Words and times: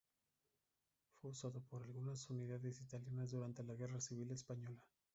Fue 1.13 1.29
usado 1.29 1.61
por 1.69 1.83
algunas 1.83 2.27
unidades 2.31 2.81
italianas 2.81 3.29
durante 3.29 3.63
la 3.63 3.75
Guerra 3.75 4.01
Civil 4.01 4.31
Española. 4.31 4.83